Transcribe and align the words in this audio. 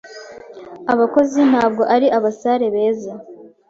abakozi. 0.93 1.39
Ntabwo 1.51 1.83
ari 1.95 2.07
abasare 2.17 2.65
beza?” 2.75 3.13